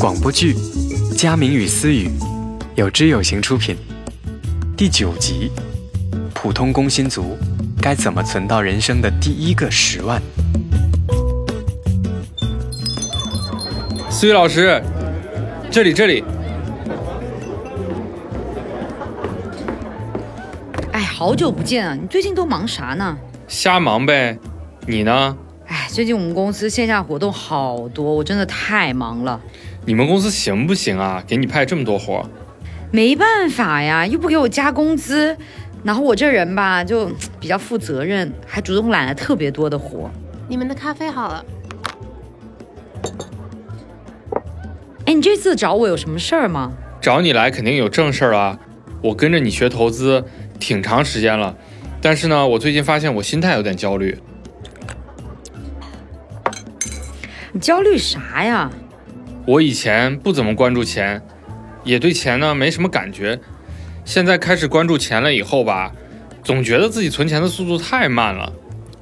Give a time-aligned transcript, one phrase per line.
[0.00, 0.54] 广播剧
[1.14, 2.08] 《佳明与思雨》
[2.76, 3.76] 有知有行出品，
[4.74, 5.52] 第九集：
[6.32, 7.36] 普通工薪族
[7.78, 10.18] 该怎么存到人生的第一个十万？
[14.08, 14.82] 思雨老师，
[15.70, 16.24] 这里这里。
[20.92, 21.94] 哎，好久不见啊！
[21.94, 23.18] 你最近都忙啥呢？
[23.46, 24.38] 瞎忙呗。
[24.86, 25.36] 你呢？
[25.94, 29.40] 哎，最近我们公司线下活动好多，我真的太忙了。
[29.86, 31.22] 你们公司行不行啊？
[31.24, 32.28] 给你派这么多活？
[32.90, 35.36] 没办法呀，又不给我加工资。
[35.84, 40.10] 然后我这人吧，就比较负责任，还主动揽了特别多的活。
[40.48, 41.44] 你们的咖啡好了。
[45.06, 46.72] 哎，你这次找我有什么事儿吗？
[47.00, 48.58] 找你来肯定有正事儿啊。
[49.00, 50.24] 我跟着你学投资
[50.58, 51.54] 挺长时间了，
[52.00, 54.18] 但是呢，我最近发现我心态有点焦虑。
[57.54, 58.68] 你焦虑啥呀？
[59.46, 61.22] 我以前不怎么关注钱，
[61.84, 63.38] 也对钱呢没什么感觉。
[64.04, 65.92] 现在开始关注钱了以后吧，
[66.42, 68.52] 总觉得自己存钱的速度太慢了。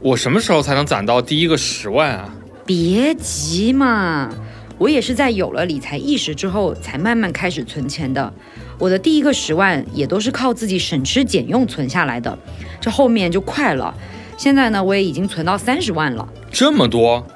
[0.00, 2.28] 我什么时候才能攒到第一个十万啊？
[2.66, 4.28] 别急嘛，
[4.76, 8.30] 我也是在有了理财意识之后才慢慢开始存钱的。
[8.78, 12.38] 我的第一个十万也都是靠自己省吃俭用存下来的，
[12.78, 13.94] 这后面就快了。
[14.36, 17.26] 现在呢，我也已经存到三十万了，这么多。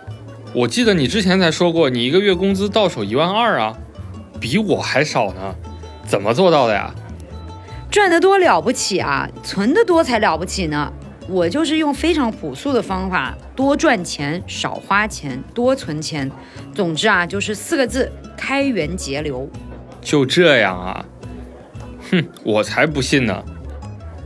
[0.56, 3.76] 我记得你之前才说过，你一个月工资到手一万二啊，
[4.40, 5.54] 比我还少呢，
[6.06, 6.94] 怎么做到的呀？
[7.90, 10.90] 赚得多了不起啊，存得多才了不起呢。
[11.28, 16.30] 我就是用非常朴素的方法，多赚钱，少花钱，多存钱。
[16.74, 19.46] 总之啊，就是四个字：开源节流。
[20.00, 21.04] 就这样啊？
[22.10, 23.44] 哼，我才不信呢。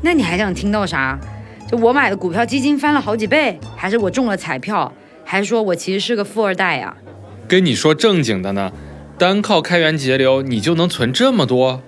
[0.00, 1.18] 那你还想听到啥？
[1.66, 4.92] 就我买的股票基金翻了好几倍，还是我中了彩票？
[5.24, 6.96] 还说我其实是个富二代呀？
[7.46, 8.72] 跟你说正经的呢，
[9.18, 11.82] 单靠开源节流，你就能存这么多？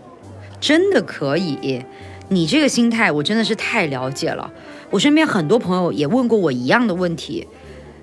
[0.60, 1.84] 真的可以？
[2.28, 4.52] 你这个心态我真的是太了解了。
[4.90, 7.46] 我身边很多朋友也问过我一样的问题。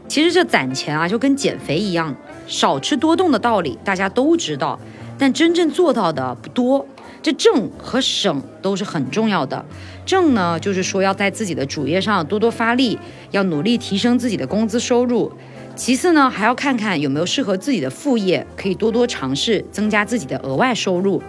[0.08, 2.16] 其实这攒钱啊，就跟减肥一样，
[2.48, 4.80] 少吃多动的道理大家都知道，
[5.18, 6.86] 但真正做到的不多。
[7.22, 9.66] 这挣和省都是很重要的。
[10.06, 12.97] 挣呢，就是说要在自己的主业上多多发力，
[13.31, 15.31] 要努力提升自己的工资收入。
[15.75, 21.22] 其次呢，还要看看有没有适合自己的副业，可以多多尝试增加自己的额外收入。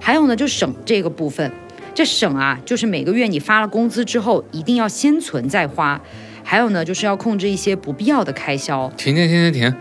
[0.00, 1.52] 还有呢，就省这个部分。
[1.94, 6.00] 这省啊，就是每个月你发了工资之后，一定要先存再花。
[6.42, 8.90] 还有呢，就是要控制一些不必要的开销。
[8.96, 9.74] 停停停停停，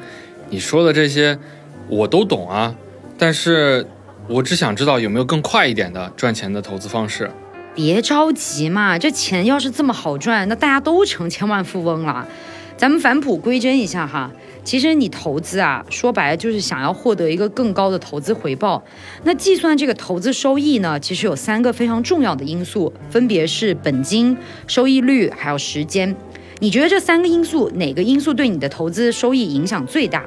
[0.49, 1.37] 你说的这些
[1.89, 2.75] 我都懂啊，
[3.17, 3.87] 但是。
[4.27, 7.29] 我只想知道有没有更快一点的赚钱的投资方式。
[7.75, 12.27] 别着急嘛，这钱要是这么好赚，那大家都成千万富翁了。
[12.75, 14.31] 咱们返璞归真一下哈，
[14.63, 18.83] 其实你投资啊，说白了就是想要获得一个更高的投资回报。
[19.23, 26.15] 那计算这个投资收益呢，其实有三个非常重要的因素，分别是本金、收益率还有时间。
[26.59, 30.23] 你觉得这三个因素哪个因素对你的投资收益影响最大？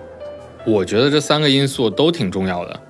[0.64, 2.80] 我觉得这三个因素都挺重要的。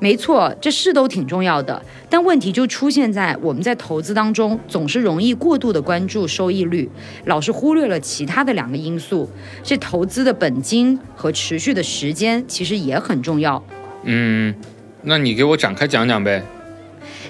[0.00, 6.88] 没错，这是都挺重要的，但问题就出现在我们在投资当中总是容易过度的关注收益率，
[7.24, 9.28] 老是忽略了其他的两个因素。
[9.62, 13.62] 这投资的本金和持续的时间其实也很重要。
[14.04, 14.54] 嗯，
[15.02, 16.44] 那你给我展开讲讲呗。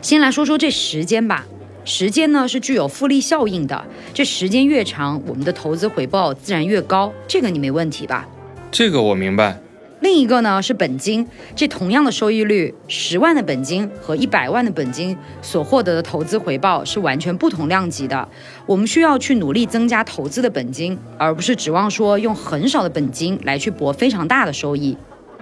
[0.03, 1.47] 先来说说这时间吧，
[1.87, 8.29] 时间呢是具有复利效应的，这时间越长，我们的投资回报自然越高，这个你没问题吧？
[8.71, 9.59] 这个我明白。
[10.01, 11.27] 另一个呢是本金，
[11.57, 18.29] 这同样的收益率，十万的本金和一百万的本金所获得的投资回报是完全不同量级的。
[18.67, 24.97] 我们需要去努力增加投资的本金，而不是指望说用很少的本金来去博非常大的收益。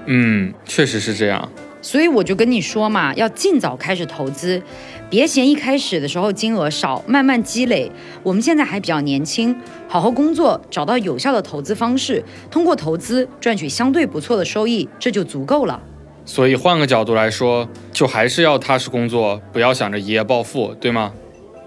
[0.06, 1.50] 嗯，确实是这样。
[1.86, 4.60] 所以我就跟你说嘛，要尽早开始投资，
[5.08, 7.88] 别嫌一开始的时候金额少，慢慢积累。
[8.24, 15.80] 我们现在还比较年轻，好好工作，找到有效的投资方式，通过投资赚取相对不错的收益，这就足够了。
[16.24, 21.12] 所以换个角度来说，就还是要踏实工作，不要想着一夜暴富，对吗？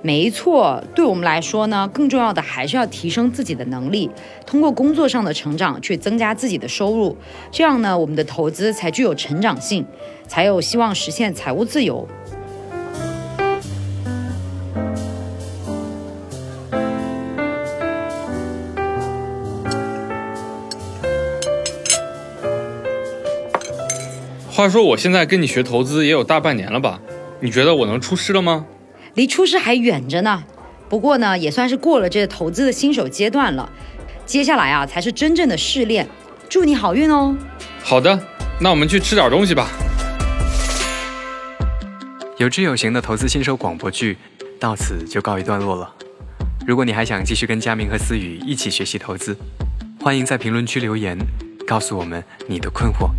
[0.01, 4.09] 没错，对我们来说呢，更重要的还是要提升自己的能力，
[4.45, 7.17] 通过工作上的成长去增加自己的收入，
[7.51, 9.85] 这样呢，我们的投资才具有成长性，
[10.25, 12.07] 才有希望实现财务自由。
[24.49, 27.01] 话说，我现在跟你学投资也有大半年了吧？
[27.41, 28.65] 你觉得我能出师了吗？
[29.19, 30.45] 离出师还远着呢，
[30.87, 33.69] 不过呢，也算是过了这投资的新手阶段了。
[34.25, 36.07] 接下来啊，才是真正的试炼。
[36.47, 37.35] 祝你好运哦！
[37.83, 38.17] 好的，
[38.61, 39.67] 那我们去吃点东西吧。
[42.37, 44.17] 有知有行的投资新手广播剧
[44.57, 45.93] 到此就告一段落了。
[46.65, 49.35] 如果你还想继续跟佳明和思雨一起学习投资，
[50.01, 51.17] 欢迎在评论区留言，
[51.67, 53.09] 告诉我们你的困惑。